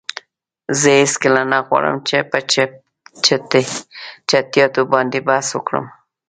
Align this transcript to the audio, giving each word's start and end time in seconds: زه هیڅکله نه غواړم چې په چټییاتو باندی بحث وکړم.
زه 0.79 0.89
هیڅکله 1.01 1.41
نه 1.53 1.59
غواړم 1.67 1.95
چې 2.07 2.15
په 2.31 2.37
چټییاتو 4.29 4.81
باندی 4.91 5.19
بحث 5.29 5.47
وکړم. 5.53 5.85